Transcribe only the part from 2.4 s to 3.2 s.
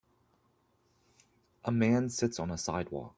a sidewalk.